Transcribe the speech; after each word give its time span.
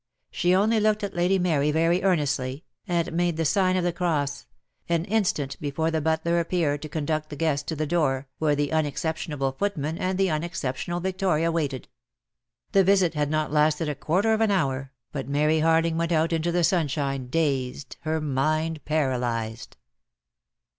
She 0.31 0.55
only 0.55 0.79
looked 0.79 1.03
at 1.03 1.13
Lady 1.13 1.37
Mary 1.37 1.69
very 1.69 2.01
earnestly, 2.01 2.65
and 2.87 3.13
made 3.13 3.37
the 3.37 3.45
sign 3.45 3.77
of 3.77 3.83
the 3.83 3.93
cross, 3.93 4.47
an 4.89 5.05
instant 5.05 5.59
before 5.61 5.91
the 5.91 6.01
butler 6.01 6.39
appeared 6.39 6.81
to 6.81 6.89
conduct 6.89 7.29
the 7.29 7.35
guest 7.35 7.67
to 7.67 7.75
the 7.75 7.85
door, 7.85 8.27
where 8.39 8.55
the 8.55 8.69
unex 8.69 8.93
ceptionable 8.97 9.55
footman 9.59 9.99
and 9.99 10.17
the 10.17 10.27
unexceptionable 10.29 11.01
Victoria 11.01 11.51
waited. 11.51 11.87
The 12.71 12.83
visit 12.83 13.13
had 13.13 13.29
not 13.29 13.51
lasted 13.51 13.89
a 13.89 13.93
quarter 13.93 14.33
of 14.33 14.41
an 14.41 14.49
hour, 14.49 14.91
but 15.11 15.29
Mary 15.29 15.59
Harling 15.59 15.97
went 15.97 16.11
out 16.11 16.33
into 16.33 16.51
the 16.51 16.63
sunshine 16.63 17.27
dazed, 17.27 17.97
her 17.99 18.19
mind 18.19 18.83
paralysed. 18.85 19.77